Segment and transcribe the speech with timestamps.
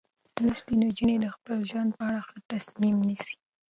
[0.45, 3.35] لوستې نجونې د خپل ژوند په اړه ښه تصمیم نیسي.